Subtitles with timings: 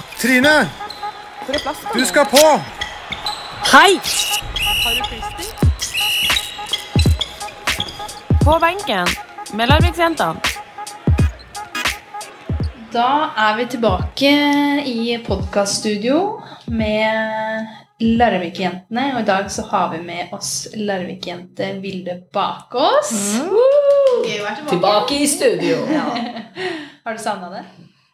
[0.00, 0.68] Trine!
[1.94, 2.60] Du skal på!
[3.72, 4.00] Hei!
[4.84, 5.56] Har du klister?
[8.44, 9.06] På benken
[9.52, 10.40] med Larviksjentene.
[12.92, 14.32] Da er vi tilbake
[14.86, 16.18] i podkaststudio
[16.66, 17.68] med
[18.00, 19.06] Larvik-jentene.
[19.14, 23.14] Og i dag så har vi med oss Larvik-jente Vilde Bakås.
[23.40, 24.74] Gøy å være tilbake.
[24.74, 25.76] Tilbake i studio.
[27.04, 27.64] Har du savna det?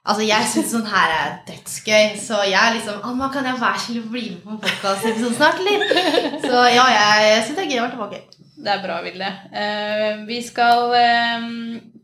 [0.09, 3.81] Altså, Jeg syns sånn her er dødsgøy, så jeg er liksom Anna, kan jeg være
[3.81, 6.39] så snill å bli med på en podkastepisode snart, eller?
[6.47, 8.45] Så ja, jeg, syns det er gøy å være tilbake.
[8.59, 9.29] Det er bra, Vilde.
[9.53, 11.51] Uh, vi skal uh,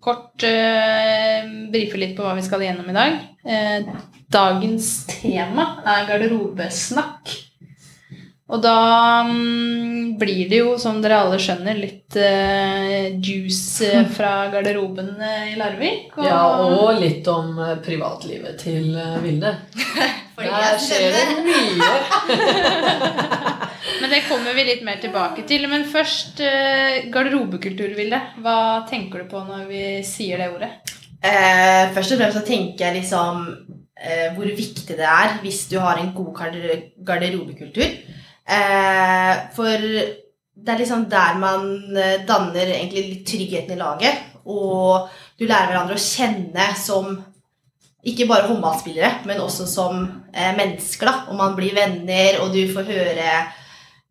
[0.05, 3.17] kort uh, brife litt på hva vi skal igjennom i dag.
[4.35, 7.35] Dagens tema er garderobesnakk.
[8.55, 8.79] Og da
[9.27, 15.53] um, blir det jo, som dere alle skjønner, litt uh, juice eh, fra garderoben eh,
[15.55, 16.15] i Larvik.
[16.15, 18.95] Og, Ja, og litt om privatlivet til
[19.25, 19.57] Vilde.
[20.35, 21.91] Fordi Der jeg skjer det mye.
[24.03, 25.67] Men det kommer vi litt mer tilbake til.
[25.71, 28.21] Men først uh, garderobekultur, Vilde.
[28.45, 28.59] Hva
[28.91, 30.75] tenker du på når vi sier det ordet?
[31.25, 33.49] Uh, først og fremst så tenker jeg liksom
[34.05, 37.97] eh, hvor viktig det er hvis du har en god garder garderobekultur.
[38.45, 39.75] Eh, for
[40.55, 44.25] det er liksom der man eh, danner egentlig litt tryggheten i laget.
[44.45, 47.17] Og du lærer hverandre å kjenne som
[48.05, 51.09] ikke bare håndballspillere, men også som eh, mennesker.
[51.09, 51.15] da.
[51.33, 53.31] Og man blir venner, og du får høre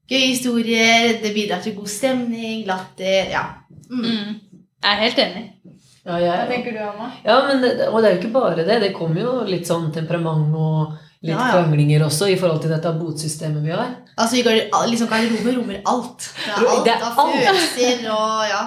[0.09, 1.19] gøye historier.
[1.21, 3.29] Det bidrar til god stemning, latter.
[3.31, 3.45] Ja.
[3.91, 4.03] Mm.
[4.03, 4.33] Mm.
[4.83, 5.45] Jeg er helt enig.
[6.03, 7.05] Ja, Hva tenker du, Anna?
[7.23, 8.79] ja men det, og det er jo ikke bare det.
[8.83, 11.51] Det kommer jo litt sånn temperament og litt Ja, ja.
[11.55, 13.93] kranglinger også i forhold til dette botsystemet vi har.
[14.17, 14.43] Altså,
[14.91, 16.29] liksom Garderoben rommer alt.
[16.43, 18.63] Det er alt Det er av følelser og ja.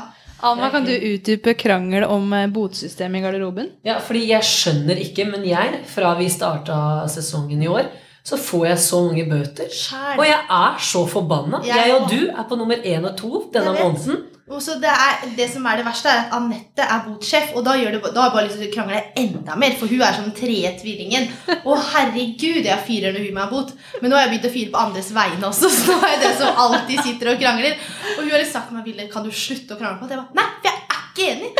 [0.46, 3.70] Alma, kan du utdype krangel om eh, botsystemet i garderoben?
[3.86, 7.88] Ja, fordi jeg skjønner ikke, men jeg, fra vi starta sesongen i år,
[8.26, 9.70] så får jeg så mange bøter.
[9.72, 10.18] Sjæl.
[10.18, 11.62] Og jeg er så forbanna.
[11.64, 14.24] Jeg Jeg og du er på nummer én og to denne måneden.
[14.46, 17.64] Og så det, er, det som er det verste, er at Anette er botsjef, og
[17.66, 20.04] da, gjør det, da har jeg bare lyst til å krangle enda mer, for hun
[20.06, 21.26] er som den tredje tvillingen.
[21.66, 23.72] Å herregud, jeg fyrer når hun er bot.
[24.00, 26.20] Men nå har jeg begynt å fyre på andres vegne også, så nå er jeg
[26.22, 27.74] den som alltid sitter og krangler.
[28.14, 30.14] Og hun har liksom sagt til meg, Ville, kan du slutte å krangle på det?
[30.14, 31.50] Jeg bare, nei, for jeg er ikke enig.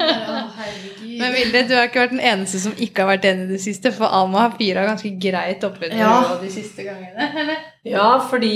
[0.00, 1.12] Bare, å.
[1.22, 3.60] Men Vilde, du har ikke vært den eneste som ikke har vært enig i det
[3.68, 6.16] siste, for Alma har fyra ganske greit oppunder Ja.
[6.42, 7.30] de siste gangene.
[7.38, 7.62] eller?
[7.86, 8.52] Ja, fordi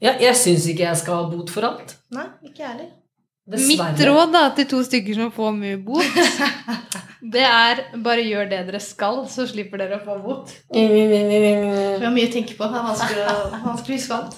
[0.00, 1.96] ja, Jeg syns ikke jeg skal ha bot for alt.
[2.14, 2.90] Nei, ikke jeg heller.
[3.50, 6.18] Mitt råd da, til to stykker som får mye bot,
[7.34, 10.52] det er bare gjør det dere skal, så slipper dere å få bot.
[10.70, 12.68] Vi har mye å tenke på.
[12.70, 13.34] Det er vanskelig å
[13.64, 14.36] vanskelig å huske alt.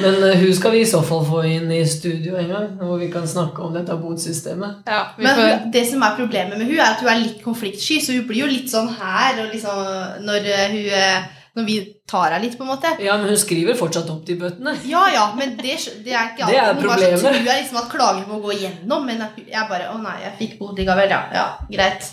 [0.00, 3.02] Men uh, hun skal vi i så fall få inn i studio en gang, hvor
[3.02, 4.86] vi kan snakke om dette botsystemet.
[4.88, 5.70] Ja, vi Men får...
[5.74, 8.46] det som er problemet med hun er at hun er litt konfliktsky, så hun blir
[8.46, 12.54] jo litt sånn her og liksom når eh, hun eh, Når vi tar henne litt,
[12.58, 12.92] på en måte.
[13.02, 14.76] Ja, men hun skriver fortsatt opp de bøtene.
[14.88, 15.74] Ja, ja, men det,
[16.04, 16.72] det er ikke Det er.
[16.74, 17.26] Hun ganger så problemet.
[17.26, 20.56] tror jeg liksom at klager må gå igjennom, men jeg bare Å nei, jeg fikk
[20.62, 21.12] bot likevel.
[21.12, 22.08] Ja, ja, greit.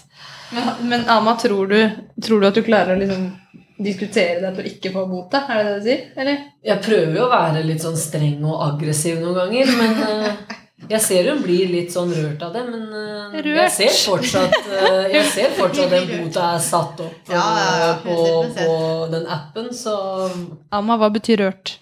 [0.55, 1.79] Men, men Alma, tror du,
[2.21, 3.31] tror du at du klarer å liksom
[3.77, 5.31] diskutere det at du ikke får bot?
[5.33, 5.41] da?
[5.51, 6.03] Er det det du sier?
[6.21, 6.43] Eller?
[6.63, 11.01] Jeg prøver jo å være litt sånn streng og aggressiv noen ganger, men eh, jeg
[11.01, 12.63] ser hun blir litt sånn rørt av det.
[12.67, 17.41] Men uh, jeg ser fortsatt uh, Jeg ser fortsatt den bota er satt opp Ja,
[17.41, 18.17] ja, ja, eh, på,
[18.57, 18.75] på
[19.13, 19.95] den appen, så
[20.75, 21.77] Alma, hva betyr rørt?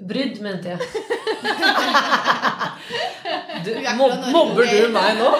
[0.00, 0.80] Brydd, mente jeg.
[3.64, 5.30] Du, er mobber du meg nå?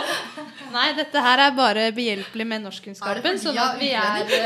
[0.71, 3.39] Nei, dette her er bare behjelpelig med norskkunnskapen.
[3.43, 4.29] Sånn at vi er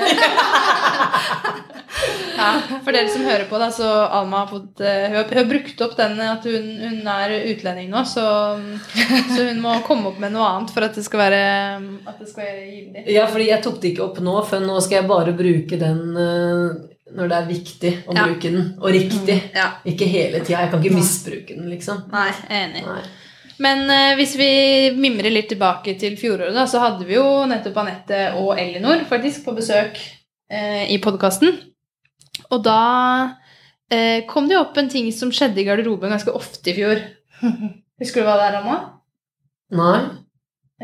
[2.37, 5.39] ja, For dere som hører på, da, så Alma har fått eh, Hun har, hun
[5.41, 8.25] har brukt opp den at hun, hun er utlending nå, så,
[9.35, 11.43] så hun må komme opp med noe annet for at det skal være,
[12.09, 13.01] at det skal være gyldig.
[13.15, 16.01] Ja, fordi jeg tok det ikke opp nå, for nå skal jeg bare bruke den
[16.25, 16.65] eh,
[17.15, 18.23] når det er viktig å Ja.
[18.27, 18.65] bruke den.
[18.81, 19.37] Og riktig.
[19.55, 19.69] Ja.
[19.87, 20.65] Ikke hele tida.
[20.65, 21.97] Jeg kan ikke misbruke den, liksom.
[22.11, 22.83] Nei, enig.
[22.89, 23.03] Nei.
[23.63, 24.49] Men eh, hvis vi
[24.99, 29.45] mimrer litt tilbake til fjoråret, da, så hadde vi jo nettopp Anette og Elinor faktisk
[29.47, 30.01] på besøk
[30.51, 31.55] eh, i podkasten.
[32.51, 32.81] Og da
[33.93, 37.03] eh, kom det jo opp en ting som skjedde i garderoben ganske ofte i fjor.
[38.03, 38.81] Husker du hva det er, Anna?
[39.75, 40.01] Nei.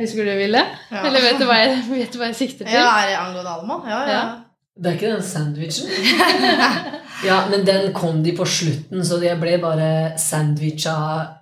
[0.00, 0.62] Husker du, Ville?
[0.93, 1.02] Ja.
[1.08, 2.76] Eller vet du hva jeg, vet du hva jeg sikter til?
[2.78, 3.81] Ja, er det angående Alma?
[3.90, 4.14] Ja, ja.
[4.14, 4.23] Ja.
[4.76, 5.90] Det er ikke den sandwichen?
[7.20, 10.94] Ja, men den kom de på slutten, så jeg ble bare sandwicha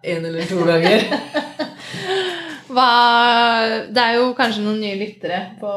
[0.03, 1.05] en eller to ganger.
[2.75, 2.87] Hva,
[3.87, 5.71] det er jo kanskje noen nye lyttere på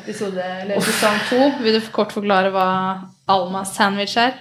[0.00, 1.38] episode, eller sesong to.
[1.62, 2.66] Vil du kort forklare hva
[3.30, 4.34] Alma sandwich er?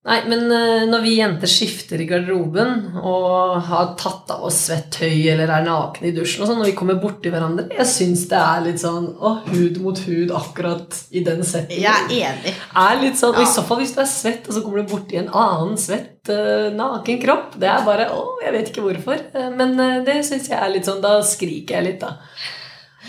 [0.00, 4.86] Nei, men eh, når vi jenter skifter i garderoben og har tatt av oss svett
[4.96, 8.22] tøy eller er nakne i dusjen og sånn, når vi kommer borti hverandre Jeg syns
[8.30, 11.84] det er litt sånn å, hud mot hud akkurat i den settingen.
[11.84, 12.54] Jeg er enig.
[12.84, 14.94] er litt sånn, og I så fall hvis du er svett, og så kommer du
[14.94, 17.58] borti en annen svett, eh, naken kropp.
[17.60, 19.20] Det er bare Å, jeg vet ikke hvorfor.
[19.36, 19.76] Eh, men
[20.08, 22.16] det syns jeg er litt sånn Da skriker jeg litt, da.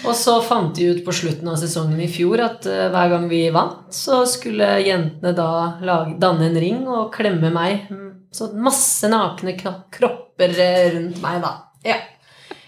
[0.08, 3.28] Og så fant de ut på slutten av sesongen i fjor at eh, hver gang
[3.30, 5.50] vi vant, så skulle jentene da
[5.86, 7.86] lage, danne en ring og klemme meg.
[8.34, 11.52] Så masse nakne kropper eh, rundt meg, da.
[11.86, 12.00] Ja.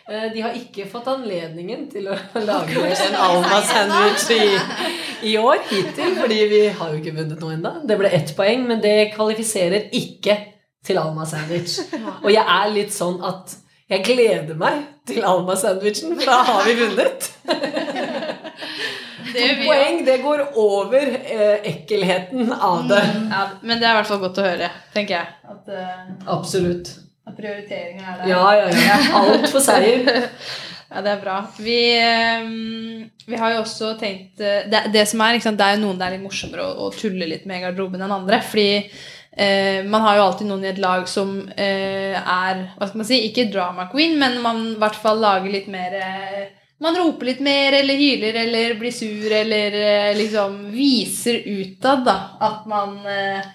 [0.09, 2.17] Eh, De har ikke fått anledningen til å
[2.49, 4.47] lage en Alma-sandwich i,
[5.31, 7.73] i år hittil, fordi vi har jo ikke vunnet noe ennå.
[7.87, 10.37] Det ble ett poeng, men det kvalifiserer ikke
[10.83, 11.79] til Alma-sandwich.
[12.21, 13.57] Og jeg er litt sånn at
[13.91, 17.29] jeg gleder meg til Alma-sandwichen, for da har vi vunnet.
[19.33, 23.01] Det vi Poeng, det går over eh, ekkelheten av det.
[23.31, 25.31] Ja, men det er i hvert fall godt å høre, tenker jeg.
[25.49, 26.91] At, uh, Absolutt.
[27.25, 28.29] at prioriteringen er der.
[28.29, 28.99] Ja, ja, ja.
[29.23, 30.05] Alt for seier.
[30.93, 31.39] Ja, det er bra.
[31.57, 32.43] Vi, eh,
[33.25, 35.97] vi har jo også tenkt eh, Det, det som er, sant, det er jo noen
[35.97, 38.37] det er litt morsommere å, å tulle litt med i garderoben enn andre.
[38.45, 38.83] Fordi
[39.37, 43.09] eh, man har jo alltid noen i et lag som eh, er Hva skal man
[43.09, 43.21] si?
[43.29, 46.43] Ikke drama queen, men man i hvert fall lager litt mer eh,
[46.83, 52.15] man roper litt mer, eller hyler, eller blir sur, eller eh, liksom viser utad da,
[52.43, 53.45] at man eh,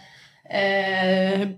[0.48, 1.48] eh,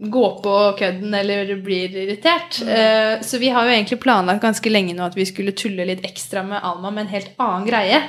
[0.00, 2.62] går på kødden eller blir irritert.
[2.66, 6.04] Eh, så vi har jo egentlig planlagt ganske lenge nå at vi skulle tulle litt
[6.06, 8.02] ekstra med Alma med en helt annen greie.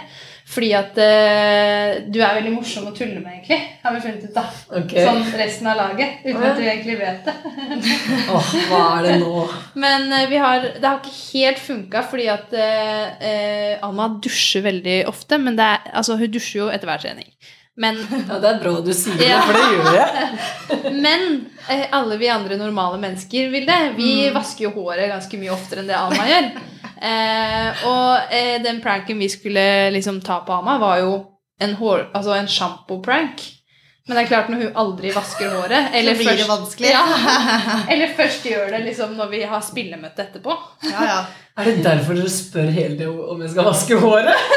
[0.51, 4.33] Fordi at uh, du er veldig morsom å tulle med, egentlig, har vi funnet ut.
[4.35, 4.43] da.
[4.81, 5.05] Okay.
[5.05, 6.49] Sånn resten av laget, uten oh, ja.
[6.49, 7.35] at du egentlig vet det.
[8.35, 9.45] Åh, hva er det nå?
[9.85, 14.97] Men uh, vi har, det har ikke helt funka, fordi at eh, Alma dusjer veldig
[15.11, 15.39] ofte.
[15.39, 17.31] Men det er, altså, hun dusjer jo etter hver trening.
[17.79, 20.41] Men, Ja, det er bra du sier det, for det gjør jeg.
[21.05, 21.25] men
[21.95, 23.79] alle vi andre normale mennesker vil det.
[23.95, 26.51] Vi vasker jo håret ganske mye oftere enn det Alma gjør.
[27.01, 31.15] Eh, og eh, den pranken vi skulle liksom ta på Ama, var jo
[31.61, 33.41] en, hår, altså en shampoo-prank.
[34.07, 36.81] Men det er klart når hun aldri vasker håret eller først-.
[36.89, 37.03] Ja,
[37.93, 40.57] eller først gjør det liksom når vi har spillemøte etterpå.
[40.89, 41.19] Ja, ja.
[41.57, 44.35] Er det derfor dere spør hele tiden om jeg skal vaske håret?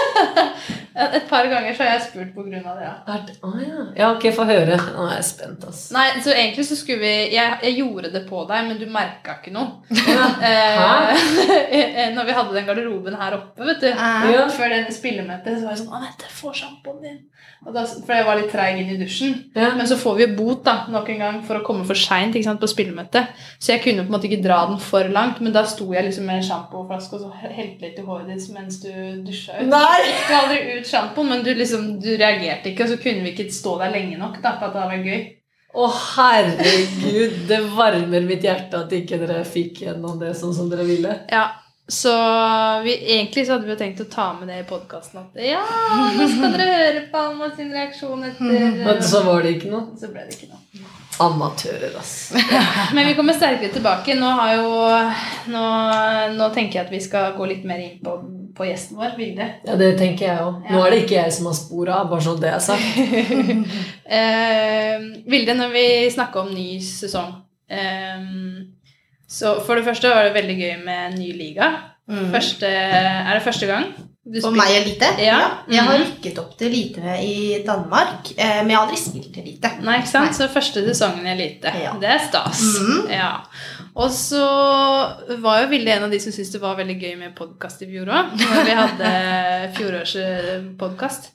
[0.95, 2.85] Et par ganger så har jeg spurt på grunn av det.
[2.87, 2.93] ja.
[3.11, 3.81] Er det, å ja.
[3.99, 4.77] ja, ok, få høre.
[4.95, 5.81] Nå er jeg spent, ass.
[5.95, 9.35] Nei, så egentlig så skulle vi Jeg, jeg gjorde det på deg, men du merka
[9.41, 9.83] ikke noe.
[10.07, 10.95] Hæ?
[11.75, 13.89] Eh, når vi hadde den garderoben her oppe, vet du.
[13.91, 14.47] Eh, Ja.
[14.55, 17.19] Før den spillemøtet, så var jeg sånn Anette, få sjampoen din.
[17.65, 19.35] Og da, for jeg var litt treig inn i dusjen.
[19.57, 19.71] Ja.
[19.79, 22.71] Men så får vi bot da, nok en gang for å komme for seint på
[22.71, 23.31] spillemøtet.
[23.59, 26.05] Så jeg kunne på en måte ikke dra den for langt, men da sto jeg
[26.09, 26.49] liksom med en
[26.85, 28.91] sjampoflaske og så helte litt i håret ditt mens du
[29.25, 29.69] dusja ut.
[29.69, 30.03] Nei!
[30.05, 33.33] Du tok aldri ut sjampoen, men du, liksom, du reagerte ikke, og så kunne vi
[33.33, 35.27] ikke stå der lenge nok da, for at det hadde vært gøy.
[35.75, 37.39] Å, herregud.
[37.49, 41.17] Det varmer mitt hjerte at ikke dere fikk gjennom det sånn som dere ville.
[41.33, 41.49] Ja,
[41.91, 42.13] så
[42.85, 45.61] vi, egentlig så hadde vi jo tenkt å ta med det i podkasten at ja,
[46.17, 49.91] nå skal dere høre på Alma sin reaksjon etter Men så var det ikke noe.
[50.01, 50.63] Så ble det ikke noe.
[51.23, 52.33] Amatører, ass.
[52.95, 54.17] Men vi kommer sterkere tilbake.
[54.19, 54.71] Nå, har jo,
[55.53, 55.65] nå,
[56.35, 58.17] nå tenker jeg at vi skal gå litt mer inn på,
[58.57, 59.49] på gjesten vår, Vilde.
[59.67, 60.65] Ja, det tenker jeg òg.
[60.71, 62.89] Nå er det ikke jeg som har spor av, bare sånn det er sagt.
[64.15, 67.31] Eh, Vilde, når vi snakker om ny sesong
[67.73, 68.27] eh,
[69.33, 71.71] Så for det første var det veldig gøy med ny liga.
[72.11, 72.29] Mm.
[72.35, 73.89] Første, er det første gang?
[74.41, 75.09] For meg elite?
[75.21, 75.41] Ja.
[75.69, 76.05] Jeg har Mhm.
[76.07, 79.71] rykket opp til elite i Danmark, eh, men jeg har aldri spilt elite.
[79.85, 80.33] Nei, ikke sant?
[80.35, 81.69] Så første sesongen i Elite.
[81.83, 81.93] Ja.
[82.01, 82.63] Det er stas.
[82.81, 83.11] Mhm.
[83.13, 83.43] Ja.
[83.95, 84.41] Og så
[85.43, 87.87] var jo Vilde en av de som syntes det var veldig gøy med podkast i
[87.93, 88.33] fjor òg.
[88.41, 89.13] Når vi hadde
[89.77, 91.31] fjorårspodkast.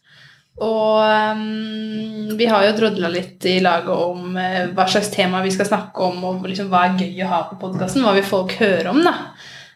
[0.60, 1.00] Og
[1.38, 5.70] um, vi har jo drodla litt i laget om uh, hva slags tema vi skal
[5.70, 8.04] snakke om, og liksom hva er gøy å ha på podkasten.
[8.04, 9.14] Hva vil folk høre om, da?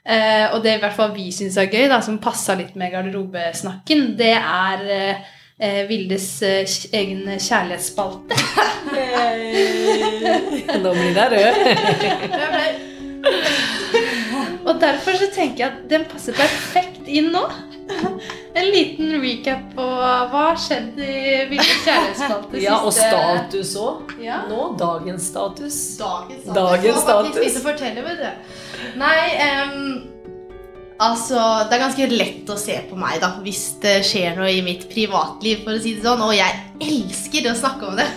[0.03, 2.91] Eh, og det i hvert fall vi syns er gøy, da, som passa litt med
[2.91, 6.67] garderobesnakken, det er eh, Vildes eh,
[7.00, 8.36] egen kjærlighetsspalte.
[10.83, 11.55] Nå blir jeg rød.
[14.67, 17.43] Og derfor så tenker jeg at den passer perfekt inn nå.
[18.53, 21.13] En liten recap på hva har skjedd i
[21.50, 24.13] Vildes kjærlighetsspalte Ja, og status òg.
[24.22, 24.43] Ja.
[24.50, 25.77] Nå, dagens status.
[25.98, 26.57] Dagens status.
[26.60, 27.57] Dagens faktisk status.
[27.57, 28.57] å fortelle, vet du.
[29.01, 29.88] Nei, um,
[31.01, 34.62] altså Det er ganske lett å se på meg da hvis det skjer noe i
[34.65, 36.22] mitt privatliv, for å si det sånn.
[36.22, 36.62] Og jeg
[36.93, 38.10] elsker å snakke om det.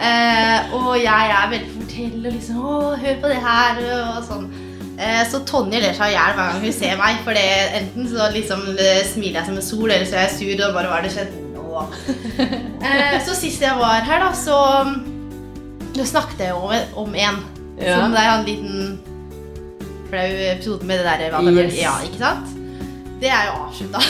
[0.00, 3.84] uh, og jeg er veldig for å fortelle og liksom Å, hør på det her,
[4.00, 4.48] og sånn.
[4.94, 7.46] Eh, så Tonje ler seg i hjel hver gang hun ser meg, for det,
[7.80, 10.76] enten så liksom eh, smiler jeg som en sol, eller så er jeg sur og
[10.76, 11.88] bare hva er det skjedd nå?
[12.84, 14.58] Eh, så sist jeg var her, da, så
[16.04, 17.38] snakket jeg om, om en.
[17.80, 17.96] Ja.
[17.96, 18.98] Som det er en liten
[20.10, 21.64] flau episode med det der det.
[21.64, 21.78] Yes.
[21.80, 22.52] Ja, ikke sant?
[23.22, 24.02] Det er jo avslutta.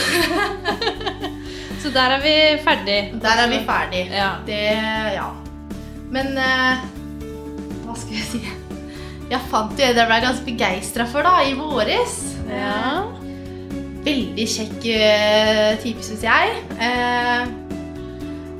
[1.85, 2.99] Så der er vi ferdig.
[3.23, 4.11] Der er vi ferdig.
[4.13, 4.31] Ja.
[4.47, 4.61] Det
[5.15, 5.31] Ja.
[6.11, 6.85] Men uh,
[7.85, 8.41] hva skal jeg si?
[9.35, 12.15] Jeg fant jo en jeg ble ganske begeistra for da, i våres.
[12.47, 13.03] Ja.
[14.05, 16.53] Veldig kjekk eh, type, syns jeg.
[16.77, 17.47] Eh,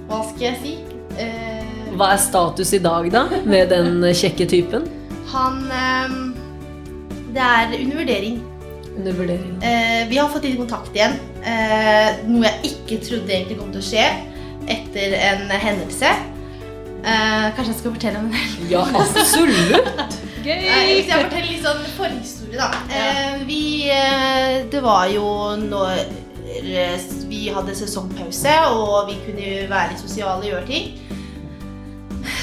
[0.09, 0.73] hva skal jeg si?
[1.21, 4.89] Eh, Hva er status i dag, da, med den kjekke typen?
[5.35, 6.13] han eh,
[7.35, 8.37] Det er under vurdering.
[8.97, 9.55] Under vurdering.
[9.67, 11.17] Eh, vi har fått litt kontakt igjen.
[11.43, 14.05] Eh, noe jeg ikke trodde egentlig kom til å skje
[14.71, 16.13] etter en hendelse.
[17.05, 18.71] Eh, kanskje jeg skal fortelle om den?
[18.73, 20.23] Ja, absolutt!
[20.45, 20.61] Gøy!
[20.61, 22.67] Nei, Hvis jeg forteller litt sånn forhistorie, da.
[22.93, 23.37] Ja.
[23.49, 25.25] vi eh, Det var jo
[25.63, 26.03] når
[26.61, 30.93] eh, vi hadde sesongpause, og vi kunne være sosiale og gjøre ting.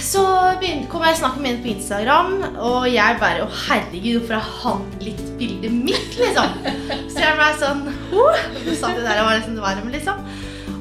[0.02, 0.24] Så
[0.90, 4.50] kom jeg i snakk med henne på Instagram, og jeg bare Å, herregud, hvorfor har
[4.64, 6.58] han likt bildet mitt, liksom?
[7.10, 10.26] Så jeg ble sånn oh, Så satt jeg der og var nesten varm, liksom.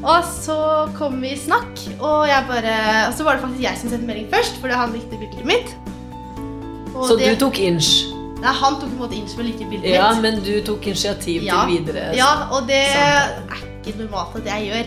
[0.00, 0.58] Og så
[0.96, 2.76] kom vi i snakk, og jeg bare
[3.10, 5.89] Og så var det faktisk jeg som sendte melding først, fordi han likte bildet mitt.
[6.94, 7.90] Og Så du tok inch.
[8.40, 11.42] Nei, han tok på en måte inch, men like bildet Ja, men du tok initiativ
[11.44, 11.60] Ja.
[11.66, 12.06] til videre.
[12.16, 13.42] Ja, og det samtale.
[13.50, 14.86] er ikke normalt at jeg gjør.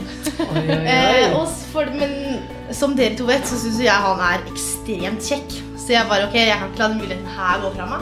[0.50, 1.33] Oi, oi, Eh, oi.
[1.38, 2.39] og for, men
[2.74, 5.55] som dere to vet, så syns jeg han er ekstremt kjekk.
[5.77, 8.01] Så jeg bare ok, jeg kan ikke la den muligheten her gå fra meg.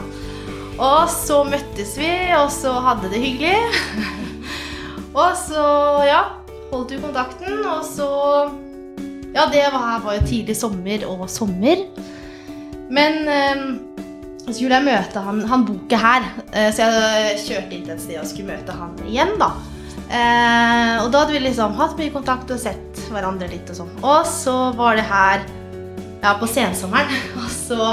[0.81, 3.57] Og så møttes vi, og så hadde det hyggelig.
[5.21, 5.63] og så,
[6.07, 6.21] ja,
[6.71, 8.07] holdt vi kontakten, og så
[9.35, 11.85] Ja, det var, var jo tidlig sommer og sommer.
[12.91, 13.61] Men eh,
[14.41, 17.93] så skulle jeg møte han Han bor ikke her, eh, så jeg kjørte inn til
[17.95, 19.51] et sted og skulle møte han igjen, da.
[20.11, 23.95] Eh, og da hadde vi liksom hatt mye kontakt og sett hverandre litt og sånn.
[24.01, 25.45] Og så var det her
[26.23, 27.89] ja, på sensommeren, og så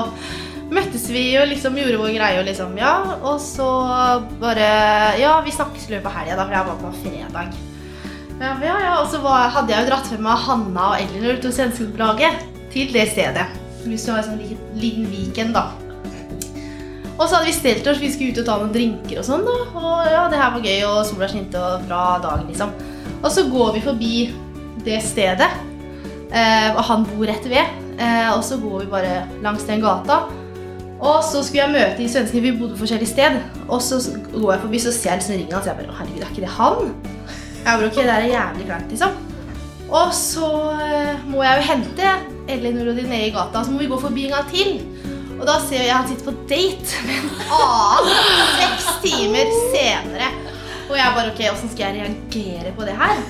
[0.68, 2.94] møttes vi og liksom gjorde vår greie og liksom, ja.
[3.22, 3.68] Og så
[4.42, 4.68] bare
[5.20, 7.58] Ja, vi snakkes i løpet av helga, for jeg var på fredag.
[8.38, 8.94] Ja, ja, ja.
[9.00, 12.92] Og så var, hadde jeg jo dratt med meg Hanna og Elinor til Svenskelaget til
[12.94, 13.46] det stedet.
[13.84, 15.87] Hvis du har en sånn liten weekend, da.
[17.18, 19.46] Og så hadde vi stelt oss, vi skulle ut og ta noen drinker og sånn.
[19.46, 19.56] da.
[19.80, 22.74] Og ja, det her var gøy, og sola skinte og bra dag, liksom.
[23.18, 24.12] Og så går vi forbi
[24.86, 25.48] det stedet,
[26.30, 27.74] eh, og han bor rett ved.
[27.98, 30.28] Eh, og så går vi bare langs den gata.
[30.98, 33.40] Og så skulle jeg møte de svenskene, vi bodde på forskjellig sted.
[33.66, 33.98] Og så
[34.34, 36.32] går jeg forbi, så ser jeg liksom ringen hans, og jeg bare Å, herregud, er
[36.32, 36.94] ikke det han?
[37.58, 39.18] Jeg bare, ok, det er jævlig kleint, liksom.
[39.88, 40.48] Og så
[40.84, 42.14] eh, må jeg jo hente
[42.48, 44.74] Elinor og de nede i gata, så må vi gå forbi en gang til.
[45.38, 50.30] Og da ser jeg han sitter på date med en annen seks timer senere.
[50.88, 53.20] Og jeg bare ok, åssen skal jeg reagere på det her?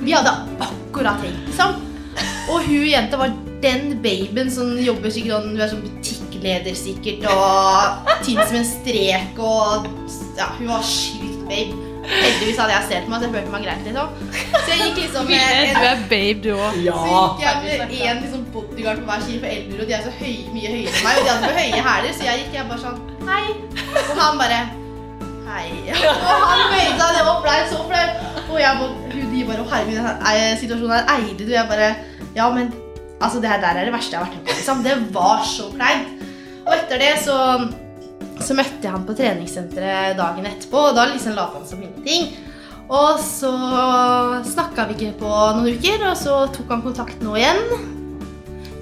[0.00, 0.32] Vi hadde
[0.64, 1.76] akkurat tenkt, liksom.
[2.50, 7.26] Og hun jenta var den babyen som jobber sikkert sånn, hun er sånn butikkleder sikkert,
[7.28, 9.86] og tynn som en strek, og
[10.40, 11.76] ja, hun var sjukt babe.
[12.10, 14.08] Heldigvis hadde jeg stelt meg, så jeg følte meg greit, liksom.
[14.56, 16.80] Så jeg gikk liksom med en Du er babe, du òg.
[16.80, 20.12] så gikk jeg med en liksom bodyguard på hver sin foreldre, og de er så
[20.18, 21.18] høy, mye høyere enn meg.
[21.20, 23.00] Og de hadde for høye hæler, så jeg gikk jeg bare sånn
[23.30, 23.42] Hei.
[24.02, 24.60] Og han bare
[25.50, 25.66] Hei.
[25.90, 28.06] Og han bøyde seg ned og ble så flau.
[28.46, 31.52] Og jeg bare, de bare herregud, denne situasjonen her eide du.
[31.54, 31.92] Jeg bare
[32.36, 32.72] Ja, men
[33.20, 34.58] altså, det her der er det verste jeg har vært med på.
[34.58, 34.82] Liksom.
[34.86, 36.26] Det var så kleint.
[36.66, 37.38] Og etter det så
[38.40, 42.30] så møtte jeg han på treningssenteret dagen etterpå, og da liksom lot han som ingenting.
[42.90, 43.50] Og så
[44.48, 47.99] snakka vi ikke på noen uker, og så tok han kontakt nå igjen.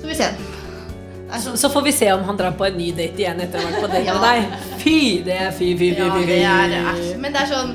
[0.09, 1.41] Får vi se.
[1.41, 3.67] Så, så får vi se om han drar på en ny date igjen etter å
[3.67, 4.15] ha vært på date Ja.
[4.15, 4.79] med deg.
[4.81, 4.95] Fy,
[5.27, 6.23] det er fy, fy, fy, Ja, fy.
[6.27, 6.79] det er det.
[6.79, 7.75] er- Men det er sånn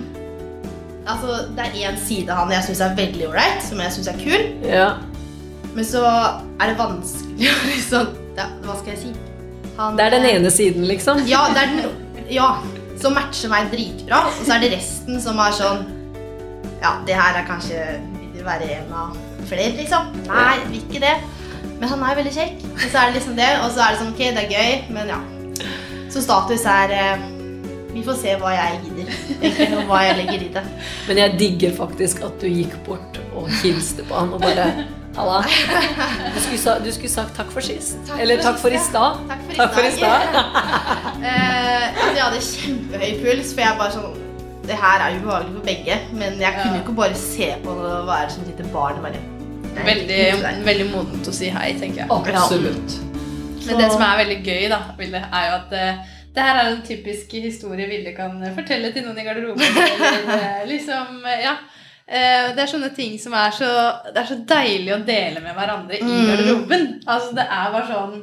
[1.05, 4.07] Altså, det er én side av han jeg syns er veldig ålreit, som jeg syns
[4.07, 4.43] er kul.
[4.63, 4.85] Ja.
[5.75, 6.01] Men så
[6.61, 9.13] er det vanskelig å liksom ja, Hva skal jeg si?
[9.77, 11.21] Han, Det er den ene siden, liksom.
[11.27, 12.47] Ja, det er den Ja,
[13.01, 14.25] som matcher meg dritbra.
[14.39, 15.85] Og så er det resten som er sånn
[16.81, 17.99] Ja, det her er kanskje
[18.33, 20.07] Vil være en av flere, liksom.
[20.25, 21.17] Nei, vil ikke det.
[21.83, 22.61] Men han er veldig kjekk.
[22.71, 24.73] Og så er det liksom det, og så er det sånn Ok, det er gøy,
[24.95, 25.17] men ja.
[26.13, 27.23] Så status er eh,
[27.91, 29.09] Vi får se hva jeg gidder.
[29.81, 30.63] Og hva jeg legger i det.
[31.09, 34.69] Men jeg digger faktisk at du gikk bort og hilste på han og bare
[35.13, 35.41] Halla.
[35.45, 37.99] Du skulle, sa, du skulle sagt takk for sist.
[38.07, 39.19] Takk Eller for takk for stad.
[39.29, 40.25] Takk for i Takk for i stad.
[40.31, 40.47] stad.
[41.33, 44.17] Altså, jeg hadde kjempehøy puls, for jeg bare sånn
[44.65, 47.75] Det her er jo ubehagelig for begge, men jeg kunne jo ikke bare se på
[47.83, 48.99] det og være som et lite barn.
[49.03, 49.21] Bare,
[49.73, 50.19] Veldig,
[50.65, 52.09] veldig modent å si hei, tenker jeg.
[52.13, 52.97] Absolutt.
[53.65, 56.01] Men det som er veldig gøy, da, Ville, er jo at eh,
[56.35, 59.63] det her er en typisk historie Ville kan eh, fortelle til noen i garderoben.
[59.97, 61.55] Eller, eh, liksom, ja.
[62.07, 63.69] Eh, Det er sånne ting som er så
[64.11, 66.27] Det er så deilig å dele med hverandre i Mm.
[66.31, 66.87] garderoben.
[67.07, 68.17] Altså, det er bare sånn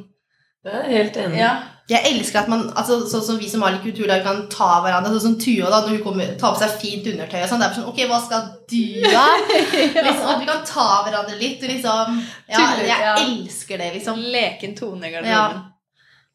[0.64, 1.38] Jeg er helt enig.
[1.40, 1.52] Ja.
[1.90, 5.10] Jeg elsker at man, altså, sånn som vi som har litt kulturlag, kan ta hverandre.
[5.16, 7.62] Sånn som Tua, da, når hun kommer, tar på seg fint undertøy og sånn.
[7.62, 9.24] Det er sånn Ok, hva skal du, da?
[10.06, 13.16] liksom, at vi kan ta hverandre litt liksom Ja, Tuller, jeg ja.
[13.24, 14.20] elsker det, liksom.
[14.36, 15.64] Leken tone i garderoben.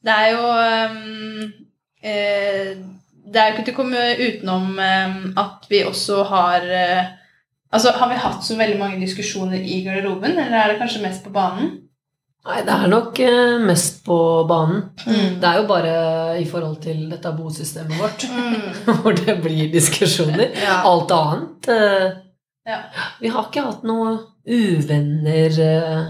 [0.05, 1.53] Det er jo um,
[2.03, 2.74] eh,
[3.25, 7.15] Det er jo ikke til å komme utenom ehm, at vi også har eh,
[7.74, 11.25] Altså, Har vi hatt så veldig mange diskusjoner i garderoben, eller er det kanskje mest
[11.25, 11.74] på banen?
[12.46, 14.18] Nei, det er nok eh, mest på
[14.50, 14.84] banen.
[15.08, 15.40] Mm.
[15.42, 15.94] Det er jo bare
[16.38, 18.68] i forhold til dette bosystemet vårt Mm.
[19.02, 20.52] hvor det blir diskusjoner.
[20.62, 20.82] Ja.
[20.86, 22.06] Alt annet eh,
[22.66, 22.78] Ja.
[23.22, 26.06] Vi har ikke hatt noen uvenner eh.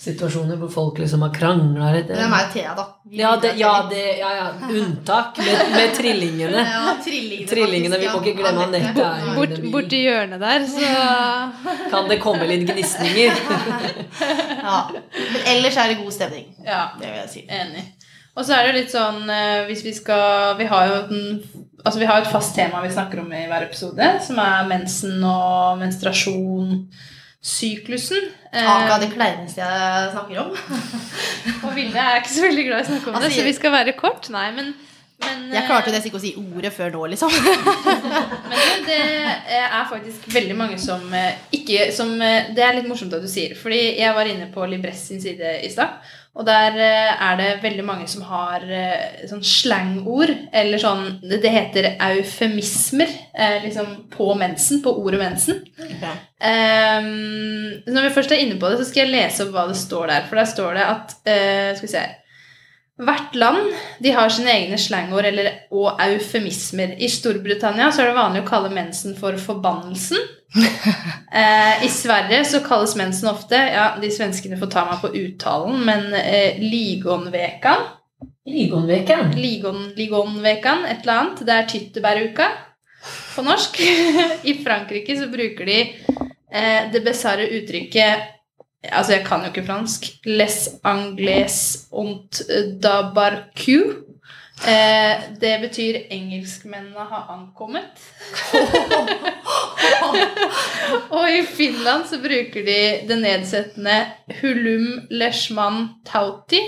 [0.00, 2.06] Situasjoner hvor folk liksom har krangla litt.
[2.08, 2.84] Det er meg og Thea, da.
[3.12, 4.46] Ja, det, ja, det, ja, ja,
[4.80, 6.62] unntak med, med trillingene.
[6.64, 7.48] Ja, trillingene.
[7.50, 9.04] Trillingene, vi må ikke glemme Anette.
[9.10, 10.94] er Bort, i- borti hjørnet der, så
[11.92, 13.36] Kan det komme litt gnisninger?
[14.60, 14.78] Ja.
[14.92, 16.48] Men ellers er det god stemning.
[16.64, 16.82] Ja.
[17.00, 17.44] Det vil jeg si.
[17.48, 17.84] Enig.
[18.36, 21.40] Og så er det litt sånn eh, hvis vi skal Vi har jo den,
[21.82, 25.24] altså vi har et fast tema vi snakker om i hver episode, som er mensen
[25.26, 26.76] og menstruasjon.
[27.42, 28.28] Syklusen.
[28.50, 30.54] Eh, Aka det kleineste jeg snakker om.
[31.64, 33.52] og Vilde er ikke så veldig glad i å snakke om det, Altså, så vi
[33.54, 34.26] skal være kort.
[34.34, 34.72] Nei, men,
[35.22, 37.36] men Jeg klarte jo nesten ikke å si ordet før nå, liksom.
[38.50, 38.98] Men det,
[39.46, 43.22] det er faktisk veldig mange som eh, ikke som, eh, Det er litt morsomt at
[43.22, 46.00] du sier, fordi jeg var inne på Libress sin side i stad.
[46.38, 51.50] Og der eh, er det veldig mange som har eh, sånn slangord, eller sånn Det
[51.50, 55.58] heter eufemismer eh, liksom på mensen, på ordet mensen.
[56.40, 59.76] Ehm, når vi først er inne på det, så skal jeg lese opp hva det
[59.80, 60.26] står der.
[60.30, 62.16] For der står det at uh, Skal vi se her
[63.00, 63.70] Hvert land
[64.04, 66.92] de har sine egne slangord eller, og eufemismer.
[67.00, 70.20] I Storbritannia så er det vanlig å kalle mensen for forbannelsen.
[71.32, 75.76] Eh, I Sverige så kalles mensen ofte Ja, de svenskene får ta meg på uttalen,
[75.86, 77.84] men eh, ligonvekan.
[78.50, 79.30] Ligonvekan?
[79.38, 81.44] Ligon, ligonvekan, et eller annet.
[81.46, 82.48] Det er tyttebæruka
[83.36, 83.78] på norsk.
[84.50, 88.36] I Frankrike så bruker de eh, det besarre uttrykket
[88.80, 90.06] Altså, jeg kan jo ikke fransk.
[90.24, 90.54] Les
[90.88, 91.56] anglais
[91.92, 92.38] ont
[92.80, 93.76] dabarcu.
[94.68, 98.00] Eh, det betyr 'engelskmennene har ankommet'.
[101.16, 104.06] Og i Finland så bruker de det nedsettende
[104.40, 106.60] 'hulum leshman tauti'.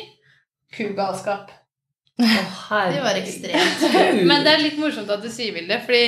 [0.77, 1.51] Kugalskap.
[2.93, 4.25] Det var ekstremt.
[4.27, 6.03] Men det er litt morsomt at du sier Vilde, fordi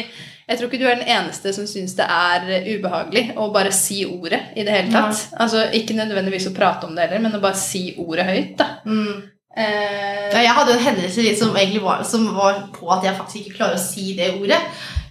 [0.48, 4.04] jeg tror ikke du er den eneste som syns det er ubehagelig å bare si
[4.04, 5.22] ordet i det hele tatt.
[5.40, 8.58] Altså Ikke nødvendigvis å prate om det heller, men å bare si ordet høyt.
[8.58, 8.66] da.
[8.84, 9.22] Mm.
[9.56, 13.56] Eh, Ja, jeg hadde en hendelse som var, som var på at jeg faktisk ikke
[13.60, 14.60] klarer å si det ordet.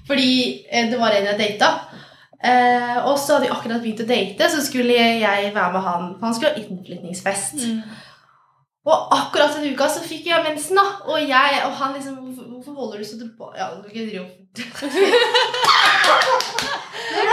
[0.07, 0.31] Fordi
[0.71, 1.67] eh, det var en jeg data.
[2.43, 6.09] Uh, og så hadde vi akkurat begynt å date, så skulle jeg være med han.
[6.17, 7.55] for Han skulle ha innflytningsfest.
[7.55, 7.81] mm.
[8.83, 10.83] Og akkurat den uka så fikk jeg mensen, da.
[11.07, 12.19] Og jeg og han liksom
[12.53, 14.27] Hvorfor, holder du så tilbake Ja, du kan drive og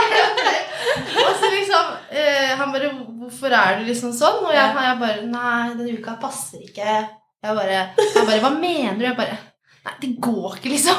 [1.61, 5.97] liksom eh, Han bare 'Hvorfor er du liksom sånn?' Og jeg, jeg bare 'Nei, denne
[5.99, 6.97] uka passer ikke'.
[7.41, 9.37] Jeg bare, han bare 'Hva mener du?' Jeg bare
[9.85, 10.97] 'Nei, det går ikke', liksom.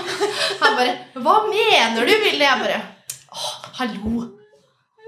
[0.62, 2.80] Han bare 'Hva mener du, Vilde?' Jeg bare
[3.32, 4.30] 'Åh, hallo'.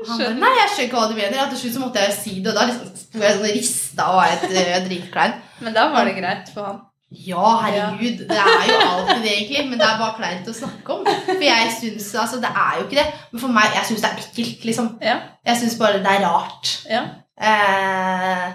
[0.09, 1.37] Han bare, Nei, jeg skjønner ikke hva du mener.
[1.39, 4.09] Ja, til slutt så måtte jeg si det, og da liksom sto jeg sånn rista
[4.11, 5.39] og var helt uh, dritklein.
[5.65, 6.83] Men da var det greit for han.
[7.27, 8.25] Ja, herregud.
[8.29, 9.63] Det er jo alltid det, egentlig.
[9.71, 11.05] Men det er bare kleint å snakke om.
[11.29, 13.07] For jeg syns Altså, det er jo ikke det.
[13.33, 14.89] Men for meg, jeg syns det er ekkelt, liksom.
[15.03, 15.17] Ja.
[15.47, 16.75] Jeg syns bare det er rart.
[16.91, 17.03] ja.
[17.35, 18.53] Eh,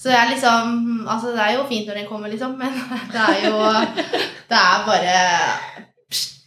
[0.00, 2.72] så jeg liksom Altså, det er jo fint når den kommer, liksom, men
[3.12, 3.58] det er jo
[4.50, 5.16] Det er bare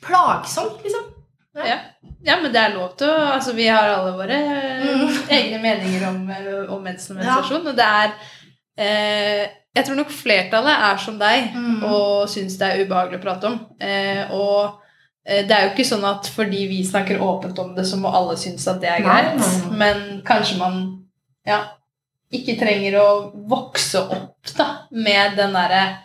[0.04, 1.10] plagsomt, liksom.
[1.56, 1.78] Ja.
[2.26, 5.10] ja, men det er lov til å Altså, vi har alle våre eh, Mm.
[5.30, 8.14] egne meninger om, eh, om mensen og menstruasjon, og det er
[8.78, 11.84] eh, Jeg tror nok flertallet er som deg Mm.
[11.84, 13.60] og syns det er ubehagelig å prate om.
[13.82, 14.80] Eh, og
[15.26, 18.12] eh, det er jo ikke sånn at fordi vi snakker åpent om det, så må
[18.14, 19.36] alle synes at det er greit.
[19.36, 19.78] nei, nei.
[19.78, 20.78] Men kanskje man
[21.48, 21.64] ja,
[22.32, 23.08] ikke trenger å
[23.50, 25.98] vokse opp da, med den derre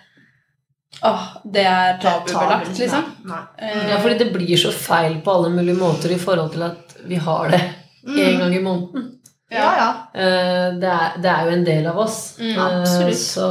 [1.04, 3.04] Åh, det er tabubelagt, liksom.
[3.28, 3.42] Nei.
[3.60, 3.90] Nei.
[3.90, 7.14] Ja, fordi det blir så feil på alle mulige måter i forhold til at vi
[7.16, 7.60] har det
[8.08, 8.18] Mm.
[8.18, 9.17] en gang i måneden.
[9.50, 9.88] Ja, ja.
[10.20, 12.38] Eh, Det er, det er jo en del av oss.
[12.38, 13.16] Mm, Eh, absolutt.
[13.16, 13.46] Så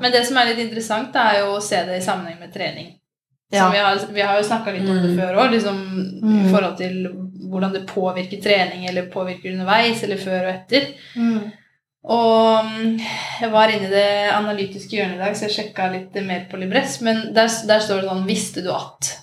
[0.00, 2.92] Men det som er litt interessant, er jo å se det i sammenheng med trening.
[3.52, 3.68] Ja.
[3.70, 5.18] Vi, har, vi har jo snakka litt om det Mm.
[5.18, 5.80] før òg, liksom,
[6.22, 6.46] Mm.
[6.46, 7.08] i forhold til
[7.50, 10.86] hvordan det påvirker trening, eller påvirker underveis, eller før og etter.
[11.16, 11.50] Mm.
[12.04, 13.00] Og mm,
[13.40, 16.56] jeg var inne i det analytiske hjørnet i dag, så jeg sjekka litt mer på
[16.58, 19.18] Libress, men der, der står det sånn 'Visste du at?'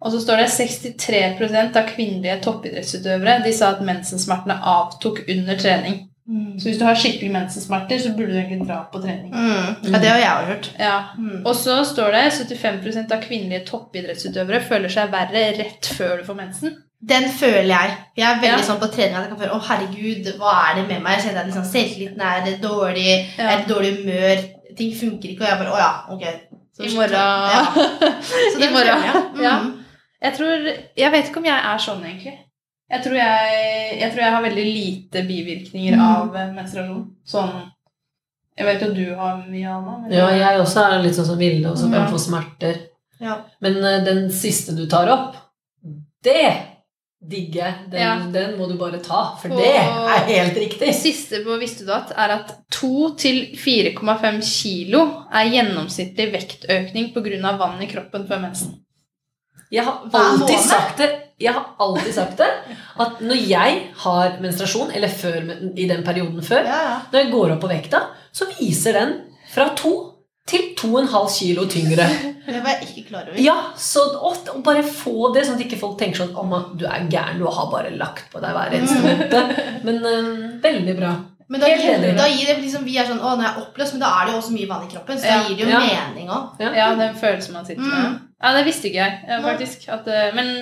[0.00, 6.06] Og så står det 63% av kvinnelige toppidrettsutøvere de sa at mensensmertene avtok under trening.
[6.60, 9.32] Så hvis du har skikkelig mensensmerter, så burde du egentlig dra på trening.
[9.34, 9.90] Mm.
[9.92, 10.68] Ja, det har jeg hørt.
[10.78, 10.98] Ja.
[11.18, 11.40] Mm.
[11.44, 16.38] Og så står det 75% av kvinnelige toppidrettsutøvere føler seg verre rett før du får
[16.38, 16.76] mensen.
[17.02, 17.96] Den føler jeg.
[18.20, 18.68] Jeg er veldig Ja.
[18.68, 21.18] sånn på trening at jeg kan føle Å, herregud, hva er det med meg?
[21.18, 23.50] Jeg kjenner at liksom, selvtilliten er dårlig, jeg Ja.
[23.50, 24.44] er i dårlig humør,
[24.76, 26.24] ting funker ikke, og jeg bare Å ja, ok.
[26.76, 27.64] Så- I morgen Ja.
[28.54, 29.02] Så I morgen.
[29.02, 29.22] jeg.
[29.34, 29.42] Mm.
[29.42, 29.58] Ja.
[30.22, 30.64] Jeg tror
[30.96, 32.38] Jeg vet ikke om jeg er sånn, egentlig.
[32.90, 36.00] Jeg tror jeg, jeg, tror jeg har veldig lite bivirkninger Mm.
[36.00, 37.04] av menstruasjon.
[37.26, 37.52] Sånn
[38.58, 39.98] Jeg vet jo du har mye, Anna.
[40.02, 42.80] Men Ja, jeg også er litt sånn som Vilde, og som kan få smerter.
[43.20, 43.38] Ja.
[43.62, 45.36] Men eh, den siste du tar opp,
[46.22, 46.66] det
[47.22, 47.74] digger jeg.
[47.90, 48.14] Den, Ja.
[48.32, 50.80] den må du bare ta, for Og- det er helt riktig.
[50.80, 55.02] Det siste på Visste du at er at 2-4,5 kilo
[55.32, 57.58] er gjennomsnittlig vektøkning pga.
[57.58, 58.74] vann i kroppen før mensen.
[59.70, 61.10] Jeg har alltid sagt det.
[61.40, 62.48] Jeg har alltid sagt det.
[63.00, 65.36] At når jeg har menstruasjon, eller før,
[65.76, 66.96] i den perioden før, Ja, ja.
[67.12, 68.00] når jeg går opp på vekta,
[68.32, 69.14] så viser den
[69.54, 69.92] fra to
[70.50, 72.06] til to og en halv kilo tyngre.
[72.46, 73.38] Det var jeg ikke klar over.
[73.38, 74.32] Ja, så å,
[74.66, 77.68] bare få det, sånn at ikke folk tenker sånn Om du er gæren, du har
[77.70, 79.60] bare lagt på deg hver eneste måned.
[79.86, 80.32] Men øh,
[80.64, 81.12] veldig bra.
[81.50, 83.94] Men da gir, da gir det liksom Vi er sånn Å, nå er jeg oppløst,
[83.96, 85.38] men da er det jo også mye vann i kroppen, så Ja.
[85.38, 85.80] da gir det jo Ja.
[85.86, 86.60] mening òg.
[86.62, 86.72] Ja.
[86.80, 88.04] Ja, den følelsen man sitter med.
[88.10, 88.18] Mm.
[88.42, 89.88] Ja, det visste ikke jeg, eh, faktisk.
[89.92, 90.52] At, eh, men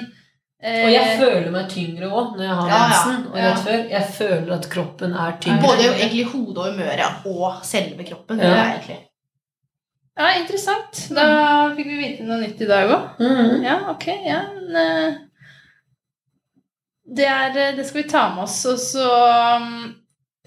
[0.62, 2.88] eh, Og jeg føler meg tyngre òg når jeg har Ja, ja.
[2.88, 3.26] mensen.
[3.30, 3.50] Og Ja.
[3.52, 3.84] rett før.
[3.90, 5.62] Jeg føler at kroppen er tyngre.
[5.62, 8.38] Både jo egentlig hodet og humøret og selve kroppen.
[8.42, 8.48] Ja.
[8.50, 8.98] Det er egentlig.
[10.18, 11.04] Ja, interessant.
[11.14, 11.24] Da
[11.76, 13.20] fikk vi vite noe nytt i dag òg.
[13.22, 13.62] Mm.
[13.62, 14.06] Ja, ok.
[14.26, 15.14] Ja, men eh,
[17.16, 18.58] det, er, det skal vi ta med oss.
[18.66, 19.70] Og så eh,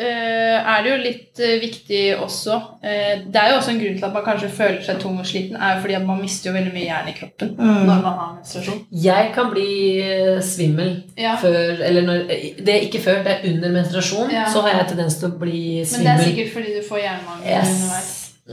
[0.05, 4.05] er det jo litt eh, viktig også eh, Det er jo også en grunn til
[4.07, 6.55] at man kanskje føler seg tung og sliten, er jo fordi at man mister jo
[6.57, 7.67] veldig mye jern i kroppen Mm.
[7.67, 8.79] når man har menstruasjon.
[9.03, 9.67] Jeg kan bli
[10.01, 12.23] eh, svimmel Ja, før Eller når,
[12.65, 14.31] det er ikke før, det er under menstruasjon.
[14.31, 14.45] Ja.
[14.53, 15.61] Så har jeg tendens til å bli
[15.91, 17.69] Men det er sikkert fordi du får jernmangel Yes.
[17.75, 18.11] underveis.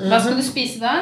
[0.09, 0.93] Hva skal du spise da?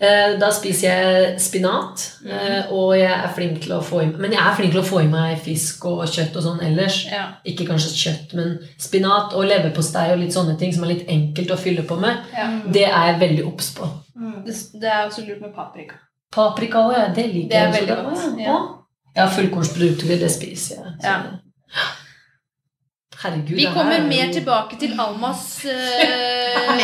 [0.00, 2.30] Eh, Da spiser jeg spinat, Mhm.
[2.30, 4.84] eh, og jeg er flink til å få i Men jeg er flink til å
[4.84, 7.06] få i meg fisk og kjøtt og sånn ellers.
[7.10, 7.24] Ja.
[7.46, 11.50] Ikke kanskje kjøtt, men spinat og leverpostei og litt sånne ting som er litt enkelt
[11.50, 12.16] å fylle på med.
[12.36, 12.60] ja.
[12.70, 13.88] Det er jeg veldig obs på.
[14.18, 14.44] Mm.
[14.44, 15.94] Det, det er også lurt med paprika.
[16.32, 17.08] Paprika òg, ja.
[17.14, 17.86] Det liker Det er jeg også.
[17.86, 18.44] veldig godt, Ja.
[18.44, 18.58] ja.
[19.16, 20.92] ja, fullkornsprodukter, det spiser jeg.
[21.00, 21.22] Så- Ja.
[23.26, 26.76] Herregud, Vi kommer er jo- mer tilbake til Almas uh,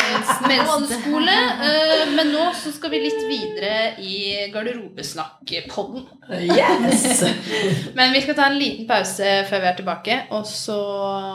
[0.47, 1.35] mensenskole.
[1.67, 4.17] eh, men nå så skal vi litt videre i
[4.53, 6.03] garderobesnakk-podden.
[6.43, 7.23] Yes!
[7.97, 10.77] Men vi skal ta en liten pause før vi er tilbake, og så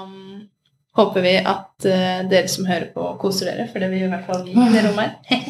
[0.04, 0.44] um,
[0.98, 4.28] håper vi at uh, dere som hører på, koser dere, for det vil i hvert
[4.28, 5.48] fall vi i det rommet her.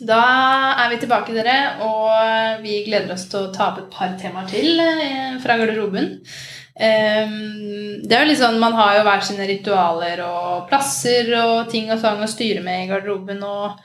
[0.00, 0.20] Da
[0.80, 4.48] er vi tilbake, dere, og vi gleder oss til å ta opp et par temaer
[4.48, 6.14] til eh, fra garderoben.
[6.80, 11.68] Ehm, det er jo litt sånn, Man har jo hver sine ritualer og plasser og
[11.72, 13.42] ting og sang å styre med i garderoben.
[13.44, 13.76] og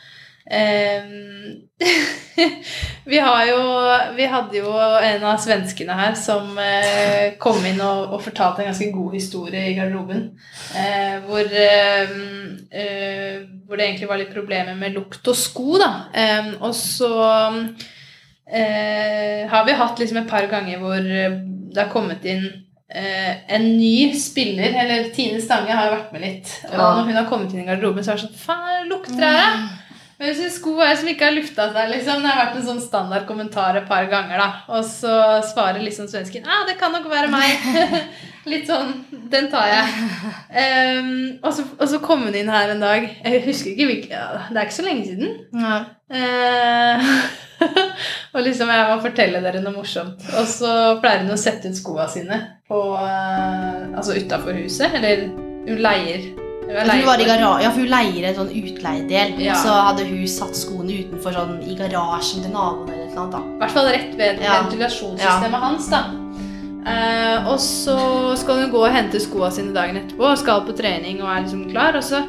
[3.05, 3.61] vi, har jo,
[4.15, 8.67] vi hadde jo en av svenskene her som eh, kom inn og, og fortalte en
[8.69, 10.27] ganske god historie i garderoben.
[10.77, 12.09] Eh, hvor, eh,
[12.69, 15.79] eh, hvor det egentlig var litt problemer med lukt og sko.
[15.81, 15.91] da.
[16.13, 17.09] Eh, og så
[18.45, 22.45] eh, har vi hatt liksom et par ganger hvor det har kommet inn
[22.85, 26.51] Uh, en ny spiller, eller Tine Stange har jo vært med litt.
[26.69, 26.91] Og Ja.
[26.93, 29.55] når hun har kommet inn i garderoben, så er det sånn Faen, lukter det her?
[30.15, 32.21] Men jeg en sko er som ikke har lufta seg, liksom.
[32.23, 34.47] Det har vært en sånn standard kommentar et par ganger, da.
[34.71, 37.65] Og så svarer liksom svensken ah, det kan nok være meg.
[38.51, 38.91] Litt sånn
[39.31, 40.05] Den tar jeg.
[40.53, 41.09] Um,
[41.41, 43.09] og, så, og så kom hun inn her en dag.
[43.25, 45.35] Jeg husker ikke hvilken ja, Det er ikke så lenge siden.
[45.57, 45.81] Ja.
[46.05, 47.11] Uh,
[48.37, 50.23] og liksom jeg må fortelle dere noe morsomt.
[50.37, 50.71] Og så
[51.03, 54.95] pleier hun å sette ut skoa sine på uh, Altså utafor huset.
[54.95, 55.27] Eller
[55.65, 56.44] hun leier.
[56.65, 59.35] Hun var i ja, for hun leier en sånn utleiedel.
[59.43, 59.55] Ja.
[59.61, 63.51] Så hadde hun satt skoene utenfor sånn i garasjen til naboen eller noe annet.
[63.55, 64.61] I hvert fall rett ved Ja.
[64.63, 65.89] ventilasjonssystemet hans.
[65.89, 66.03] da.
[66.85, 67.97] Eh, og så
[68.37, 71.69] skal hun gå og hente skoene sine dagen etterpå skal på trening og er liksom
[71.71, 71.95] klar.
[71.97, 72.21] Og så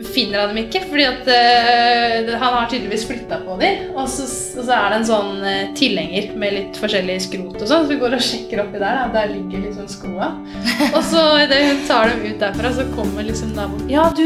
[0.00, 3.90] finner han dem ikke, fordi at uh, han har tydeligvis flytta på dem.
[3.92, 4.26] Og så,
[4.56, 7.90] og så er det en sånn uh, tilhenger med litt forskjellig skrot og sånn, så
[7.90, 9.02] vi går og sjekker oppi der.
[9.02, 9.06] Da.
[9.12, 10.30] Der ligger liksom skoa.
[10.96, 14.24] Og så idet hun tar dem ut derfra, så kommer liksom naboen Ja, du,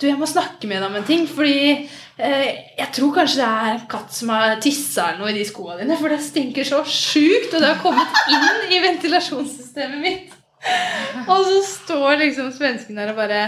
[0.00, 2.48] du, jeg må snakke med deg om en ting, fordi uh,
[2.80, 5.78] jeg tror kanskje det er en katt som har tissa eller noe i de skoa
[5.78, 10.40] dine, for det stinker så sjukt, og det har kommet inn i ventilasjonssystemet mitt.
[11.30, 13.40] Og så står liksom svensken der og bare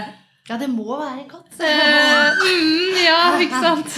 [0.47, 1.59] Ja, det må være en katt.
[1.59, 3.97] Eh, mm, ja, ikke sant?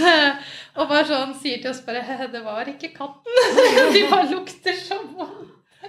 [0.79, 3.39] Og bare sånn sier til oss bare Det var ikke katten.
[3.95, 5.05] De bare lukter som.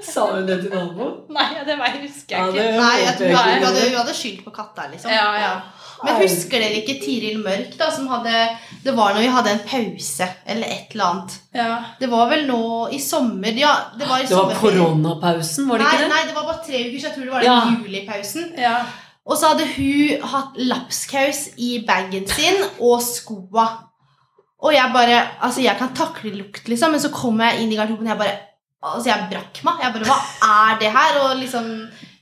[0.01, 1.17] Sa hun det til naboen?
[1.35, 2.63] Nei, det var, husker jeg ikke.
[2.63, 2.79] ikke.
[2.81, 5.11] Nei, jeg tror hun hadde, hun hadde skyldt på katta, liksom.
[5.13, 5.51] Ja, ja.
[6.01, 8.33] Men husker dere ikke Tiril Mørk, da, som hadde
[8.87, 11.35] Det var når vi hadde en pause, eller et eller annet.
[11.59, 11.69] Ja.
[12.01, 12.61] Det var vel nå
[12.97, 16.09] i sommer Ja, det var i Det var koronapausen, var det ikke det?
[16.15, 17.61] nei, det var bare tre uker, så jeg tror det var den Ja.
[17.67, 18.51] den julipausen.
[18.57, 18.75] ja.
[19.31, 23.67] Og så hadde hun hatt lapskaus i bagen sin og skoa.
[24.61, 27.79] Og jeg bare Altså, jeg kan takle lukt, liksom, men så kom jeg inn i
[27.79, 28.39] garderoben, og jeg bare
[28.81, 29.83] Altså, jeg brakk meg.
[29.85, 31.19] Jeg bare Hva er det her?
[31.25, 31.67] Og liksom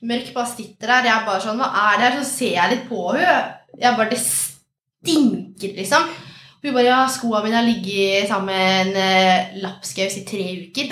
[0.08, 1.08] Mørk bare sitter der.
[1.10, 2.16] Jeg bare sånn Hva er det her?
[2.20, 3.36] Så ser jeg litt på henne.
[3.78, 6.08] Jeg bare Det stinker, liksom.
[6.58, 10.90] Hun bare Ja, skoa mine har ligget sammen med en lapskaus i tre uker.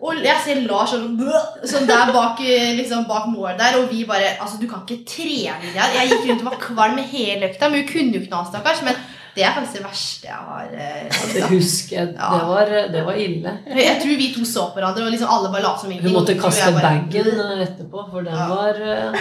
[0.00, 1.16] Og jeg ser Lars sånn,
[1.64, 5.04] sånn der bak, eh, liksom, bak målet der, og vi bare Altså, du kan ikke
[5.08, 5.94] trene det her.
[6.02, 8.82] Jeg gikk rundt og var kvalm hele økta, men hun kunne jo ikke noe, stakkars.
[8.84, 8.98] Men
[9.36, 12.12] det er faktisk det verste jeg har eh, Det husker jeg.
[12.16, 12.28] Ja.
[12.36, 13.56] Det var, det var ille.
[13.76, 16.36] Jeg tror vi to så på hverandre, og liksom alle bare la som Hun måtte
[16.40, 18.46] kaste jeg bagen eh, etterpå, for den Ja.
[18.52, 19.20] var eh,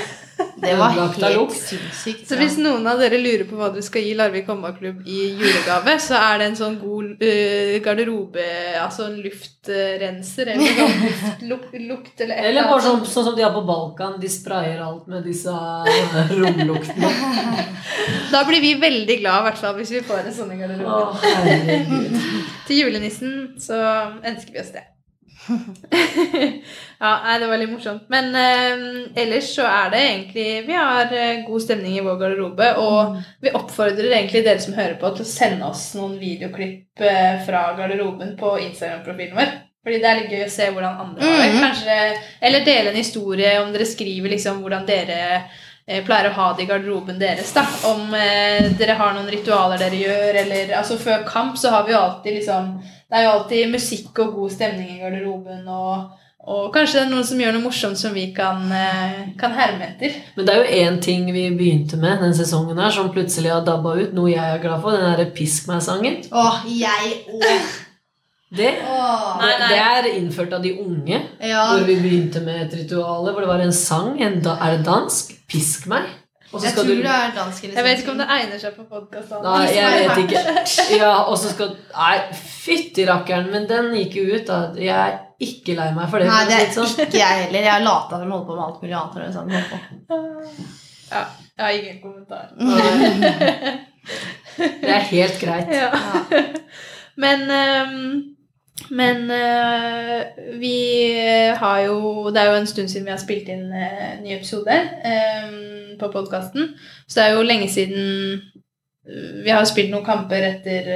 [0.56, 1.56] Det var helt lukt.
[1.56, 2.28] sinnssykt.
[2.28, 5.96] Så hvis noen av dere lurer på hva dere skal gi Larvik håndballklubb i julegave,
[6.02, 8.48] så er det en sånn god uh, garderobe,
[8.82, 11.12] altså en luftrenser eller noe
[11.52, 14.18] luft, lukt eller et Eller annet bare sånn, sånn som de har på Balkan.
[14.22, 17.14] De sprayer alt med disse eh, romluktene.
[18.32, 21.06] Da blir vi veldig glad i hvert fall hvis vi får en sånn garderobe.
[21.06, 21.86] Å.
[22.68, 23.80] Til julenissen så
[24.26, 24.84] ønsker vi oss det.
[27.00, 28.08] ja, nei, det var litt morsomt.
[28.14, 28.86] Men eh,
[29.24, 33.54] ellers så er det egentlig Vi har eh, god stemning i vår garderobe, og vi
[33.58, 38.36] oppfordrer egentlig dere som hører på, til å sende oss noen videoklipp eh, fra garderoben
[38.40, 39.54] på Instagram-profilen vår.
[39.86, 41.50] Fordi det er litt gøy å se hvordan andre har det.
[41.54, 41.62] Mhm.
[41.62, 41.98] Kanskje,
[42.50, 45.20] eller dele en historie om dere skriver liksom hvordan dere
[45.86, 47.54] pleier å ha det i garderoben deres.
[47.54, 51.86] da Om eh, dere har noen ritualer dere gjør, eller altså Før kamp så har
[51.86, 56.18] vi jo alltid liksom Det er jo alltid musikk og god stemning i garderoben, og,
[56.42, 59.92] og kanskje det er noen som gjør noe morsomt som vi kan, eh, kan herme
[59.92, 60.18] etter.
[60.36, 63.62] Men det er jo én ting vi begynte med den sesongen her, som plutselig har
[63.66, 64.14] dabba ut.
[64.18, 64.98] Noe jeg er glad for.
[64.98, 66.24] Den derre Pisk meg-sangen.
[66.34, 67.85] Åh, jeg òg.
[68.56, 69.70] Det, Nei, nei.
[69.72, 71.18] det er innført av de unge.
[71.42, 71.64] Ja.
[71.74, 74.14] Hvor vi begynte med et ritual hvor det var en sang.
[74.22, 75.34] En da, er det dansk?
[75.50, 76.06] Pisk meg.
[76.54, 77.76] Og så Jeg tror du det er dansk Liksom.
[77.76, 79.34] Jeg vet ikke om det egner seg på podkast.
[79.44, 80.44] Nei, jeg vet ikke.
[81.02, 84.60] Ja, og så skal Nei, fytti rakkeren, men den gikk jo ut, da.
[84.80, 86.30] Jeg er ikke lei meg for det.
[86.30, 86.94] Nei, det er sånn.
[87.08, 87.60] ikke jeg heller.
[87.66, 89.66] Jeg har lata som holder på med alt mulig annet.
[89.74, 89.78] på.
[91.12, 91.26] Ja,
[91.58, 92.46] jeg har ingen kommentar.
[94.56, 95.74] Det er helt greit.
[95.74, 95.90] Ja.
[95.92, 96.44] Ja.
[97.18, 98.35] Men ehm,
[98.90, 100.26] Men eh,
[100.60, 100.78] vi
[101.58, 104.76] har jo Det er jo en stund siden vi har spilt inn eh, ny episode
[104.76, 106.74] ehm, på podkasten.
[107.08, 108.42] Så det er jo lenge siden
[109.46, 110.88] vi har spilt noen kamper etter,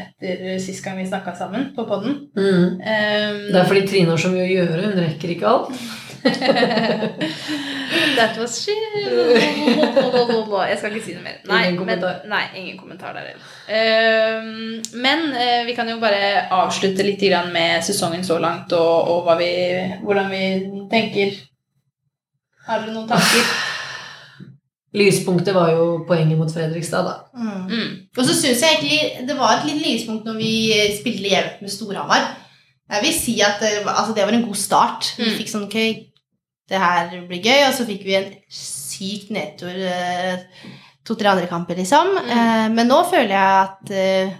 [0.00, 2.14] etter sist gang vi snakka sammen på poden.
[2.32, 2.78] Mm.
[2.80, 4.78] Det er fordi Trine har så mye å gjøre.
[4.86, 5.82] Hun rekker ikke alt.
[8.16, 8.76] That was shit.
[9.04, 11.36] Jeg skal ikke si noe mer.
[11.48, 12.20] Nei, Ingen men, kommentar.
[12.30, 13.48] nei ingen kommentar der heller.
[13.68, 19.10] Ehm, men eh, vi kan jo bare avslutte litt grann med sesongen så langt, og,
[19.12, 19.50] og hva vi,
[20.04, 20.42] hvordan vi
[20.92, 21.36] tenker.
[22.68, 23.44] Har dere noen tanker?
[24.94, 27.14] Lyspunktet var jo poenget mot Fredrikstad, da.
[27.34, 27.66] Mm.
[27.66, 27.92] Mm.
[28.14, 30.52] Og så syns jeg egentlig det var et lite lyspunkt når vi
[31.00, 32.28] spilte jevnt med Storhamar.
[32.94, 35.14] Jeg vil si at altså, det var en god start.
[35.18, 35.36] Vi Mm.
[35.40, 35.78] fikk sånn ok,
[36.70, 40.44] det her blir gøy, og så fikk vi en sykt nedtur eh,
[41.04, 42.14] to-tre andre kamper, liksom.
[42.16, 42.30] Mm.
[42.36, 44.38] Eh, men nå føler jeg at eh,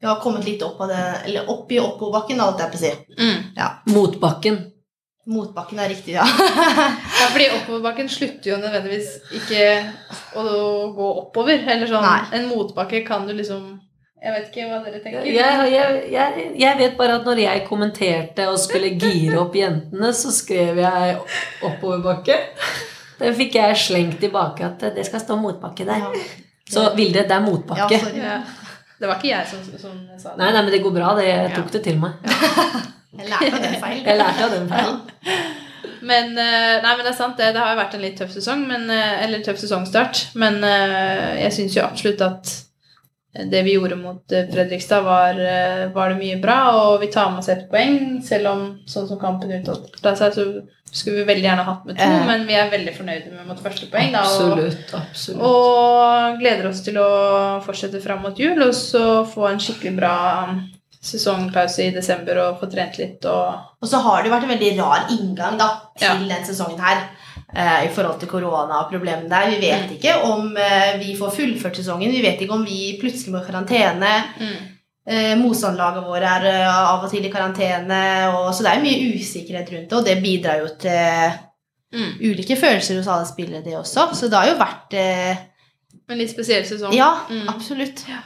[0.00, 2.84] vi har kommet litt opp, av det, eller opp i oppoverbakken, alt jeg på å
[2.84, 2.94] si.
[3.18, 3.92] Mm.
[3.94, 4.60] Motbakken.
[5.24, 6.26] Motbakken er riktig, ja.
[7.20, 9.62] Ja, fordi oppoverbakken slutter jo nødvendigvis ikke
[10.36, 10.44] å
[10.92, 11.64] gå oppover.
[11.64, 12.18] Eller sånn, Nei.
[12.36, 13.78] En motbakke kan du liksom
[14.24, 15.26] Jeg vet ikke hva dere tenker.
[15.28, 20.12] Jeg, jeg, jeg, jeg vet bare at når jeg kommenterte og skulle gire opp jentene,
[20.16, 21.18] så skrev jeg
[21.68, 22.38] oppoverbakke.
[23.18, 26.06] Det fikk jeg slengt tilbake at det skal stå motbakke der.
[26.72, 28.00] Så Vilde, det er Ja, motbakke.
[28.16, 28.38] Ja.
[28.98, 30.38] Det var ikke jeg som, som sa det.
[30.40, 31.12] Nei, nei, men det går bra.
[31.18, 32.16] Det, jeg tok det til meg.
[33.14, 34.06] Jeg lærte av den feilen.
[34.08, 34.96] Jeg lærte av den feilen.
[36.04, 37.52] Men, eh, nei, men det er sant, det.
[37.54, 40.24] Det har jo vært en litt tøff sesong, men, eh, eller tøff sesongstart.
[40.40, 42.54] Men eh, jeg syns jo absolutt at
[43.34, 46.58] det vi gjorde mot eh, Fredrikstad, var, eh, var det mye bra.
[46.84, 50.44] Og vi tar med oss ett poeng, selv om sånn som kampen utholdt seg, så
[50.94, 52.06] skulle vi veldig gjerne hatt med to.
[52.06, 52.26] Eh.
[52.28, 54.12] Men vi er veldig fornøyde med vårt første poeng.
[54.14, 54.94] Da, og, Absolutt.
[55.00, 55.42] absolutt.
[55.42, 57.08] og gleder oss til å
[57.66, 60.14] fortsette fram mot jul, og så få en skikkelig bra
[61.04, 64.54] sesongpause i desember og få trent litt og Og så har det jo vært en
[64.54, 65.66] veldig rar inngang da,
[65.98, 66.36] til Ja.
[66.36, 67.02] den sesongen her.
[67.54, 69.50] Eh, I forhold til korona og problemene der.
[69.54, 72.10] Vi vet ikke om eh, vi får fullført sesongen.
[72.12, 74.14] Vi vet ikke om vi plutselig må i karantene.
[74.40, 74.70] Mm.
[75.42, 77.98] Motstandlagene våre er eh, av og til i karantene.
[78.56, 81.40] Så det er mye usikkerhet rundt det, og det bidrar jo til
[81.94, 82.16] Mm.
[82.26, 84.08] ulike følelser hos alle spillere, det også.
[84.18, 85.36] Så det har jo vært eh,
[86.10, 86.90] En litt spesiell sesong.
[86.92, 87.44] Ja, Mm.
[87.52, 88.02] absolutt.
[88.08, 88.16] Eh,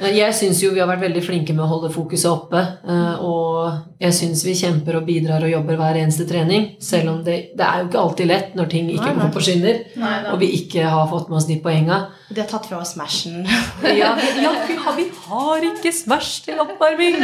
[0.00, 2.58] Jeg syns jo vi har vært veldig flinke med å holde fokuset oppe.
[2.88, 6.76] eh, Og jeg syns vi kjemper og bidrar og jobber hver eneste trening.
[6.80, 9.22] Selv om det, det er jo ikke alltid lett når ting ikke Nei, nei.
[9.26, 9.78] går på skinner.
[10.00, 10.14] Nei.
[10.32, 11.98] Og vi ikke har fått med oss de poenga.
[12.32, 13.44] De har tatt fra oss Smashen.
[14.02, 17.18] Ja, vi, ja, vi, har, vi har ikke Smash til oppvarming!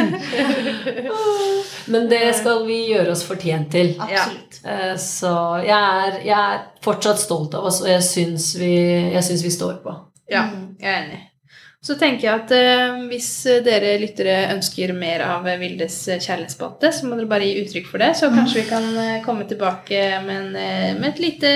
[1.89, 3.95] Men det skal vi gjøre oss fortjent til.
[3.99, 4.59] Absolutt.
[4.63, 5.33] Eh, Så
[5.65, 8.75] jeg er, jeg er fortsatt stolt av oss, og jeg syns vi,
[9.09, 9.95] vi står på.
[10.29, 10.45] Ja,
[10.79, 11.19] jeg er enig.
[11.79, 13.29] Så tenker jeg at eh, hvis
[13.63, 18.11] dere lyttere ønsker mer av Vildes kjærlighetsspalte, så må dere bare gi uttrykk for det.
[18.19, 21.53] Så kanskje vi kan eh, komme tilbake med en, eh, med et lite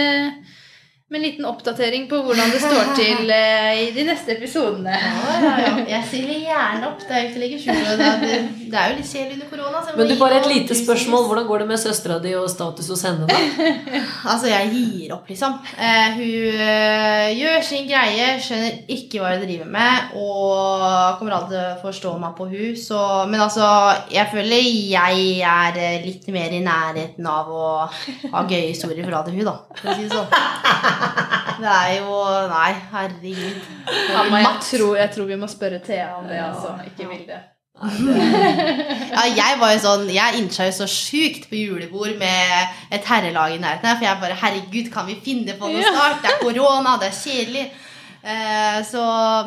[1.14, 4.96] med en liten oppdatering på hvordan det står til eh, i de neste episodene.
[4.96, 5.74] Ja, ja, ja.
[5.92, 7.04] Jeg stiller gjerne opp.
[7.04, 8.63] Det er jo ikke til å legge skjul på.
[8.74, 9.82] Det er- jo litt kjedelig under korona.
[9.98, 11.28] Men du, bare et lite spørsmål.
[11.28, 13.36] Hvordan går det med søstera di og status hos henne, da?
[14.32, 15.60] Altså, jeg gir opp, liksom.
[15.78, 21.54] Uh, hun uh, gjør sin greie, skjønner ikke hva hun driver med, og kommer aldri
[21.54, 22.74] til å forstå meg på hun.
[22.82, 23.70] Så, men altså,
[24.10, 27.70] jeg føler jeg er eh, litt mer i nærheten av å
[28.34, 29.58] ha gøye historier fra til hun, da.
[29.84, 30.30] For å si det sånn.
[31.62, 33.74] Det er jo Nei, herregud.
[34.10, 36.74] Ja, jeg tror, jeg tror vi må spørre Thea om det, altså.
[36.90, 37.44] Ikke Vilde.
[37.84, 43.56] Ja, jeg var jo sånn Jeg innsa jo så sjukt på julebord med et herrelag
[43.56, 46.22] i nærheten her, for jeg bare Herregud, kan vi finne på noe snart?
[46.24, 47.66] Det er korona, det er kjedelig.
[48.24, 49.02] Eh, så,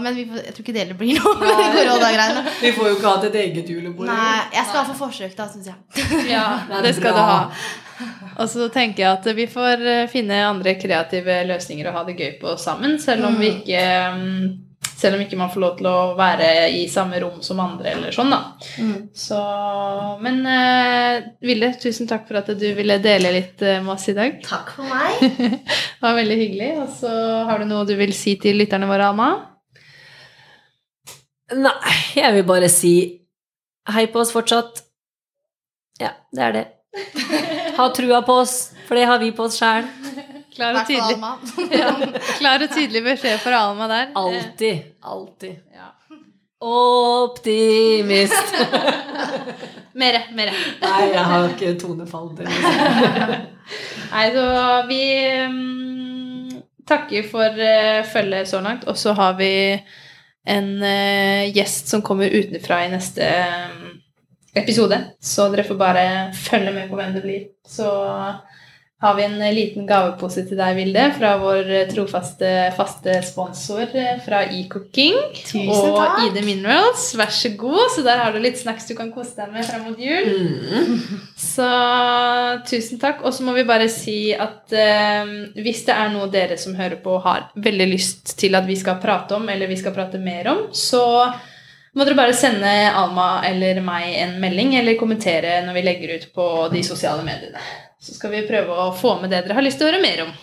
[0.05, 2.43] men vi får, jeg tror ikke det blir noe med de koronagreiene.
[2.61, 4.11] Vi får jo ikke hatt et eget julebord.
[4.11, 6.21] Nei, jeg skal få forsøk, da, syns jeg.
[6.29, 6.45] Ja,
[6.75, 7.25] Det det skal bra.
[7.25, 7.41] du ha.
[8.37, 12.19] Og så tenker jeg at vi får eh, finne andre kreative løsninger og ha det
[12.21, 13.81] gøy på sammen, selv om vi ikke
[14.19, 14.43] mm,
[14.97, 18.15] selv om ikke man får lov til å være i samme rom som andre, eller
[18.15, 18.39] sånn, da.
[18.81, 18.95] Mm.
[19.17, 19.41] Så
[20.25, 24.17] Men uh, Ville, tusen takk for at du ville dele litt eh, med oss i
[24.17, 24.39] dag.
[24.47, 25.21] Takk for meg.
[25.97, 26.71] Det var veldig hyggelig.
[26.81, 27.13] Og så
[27.49, 29.31] har du noe du vil si til lytterne våre, Alma?
[31.57, 32.95] Nei, jeg vil bare si
[33.95, 34.83] hei på oss fortsatt.
[36.01, 36.67] Ja, det er det.
[37.77, 39.85] Ha trua på oss, for det har vi på oss sjæl.
[40.57, 41.17] Klar og, tydelig,
[41.83, 41.91] ja,
[42.39, 44.07] klar og tydelig beskjed for Alma der.
[44.17, 44.87] Alltid.
[45.05, 45.59] Alltid.
[45.77, 45.91] Ja.
[46.65, 48.55] Optimist.
[50.01, 50.53] Mere, mere.
[50.83, 52.57] Nei, jeg har ikke tonefall til det.
[54.13, 54.49] Nei, så
[54.91, 55.01] vi
[55.47, 56.51] um,
[56.89, 59.51] takker for uh, følget så langt, og så har vi
[60.53, 63.97] en uh, gjest som kommer utenfra i neste um,
[64.57, 65.01] episode.
[65.17, 66.05] Så dere får bare
[66.37, 67.49] følge med på hvem det blir.
[67.65, 67.89] Så
[68.99, 73.93] har vi en eh, liten gavepose til deg, Vilde, fra vår eh, trofaste faste sponsor
[73.93, 75.19] eh, fra eCooking
[75.67, 76.23] og takk.
[76.25, 77.11] ID Minerals.
[77.19, 77.83] Vær så god.
[77.93, 80.31] Så der har du litt snacks du kan kose deg med frem mot jul.
[80.33, 81.21] Mm.
[81.57, 81.67] Så
[82.71, 83.21] tusen takk.
[83.29, 86.97] Og så må vi bare si at eh, hvis det er noe dere som hører
[87.05, 90.49] på har veldig lyst til at vi skal prate om, eller vi skal prate mer
[90.55, 91.05] om, så
[91.97, 96.27] må dere bare sende Alma eller meg en melding, eller kommentere når vi legger ut
[96.37, 97.61] på de sosiale mediene.
[98.07, 100.21] Så skal vi prøve å få med det dere har lyst til å høre mer
[100.29, 100.35] om.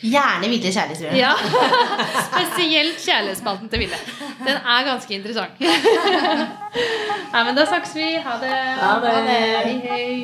[0.00, 1.16] Gjerne ville kjærlighetsbrev.
[1.20, 1.34] Ja,
[2.30, 3.98] Spesielt kjærlighetsspalten til Ville.
[4.40, 5.60] Den er ganske interessant.
[7.34, 8.08] Nei, men da snakkes vi.
[8.24, 8.54] Ha det.
[8.80, 9.12] Ha det.
[9.28, 10.14] Hei, hei.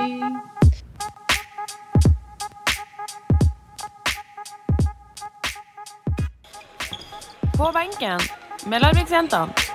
[7.61, 8.21] På benken
[8.73, 9.70] med Larviksjentene.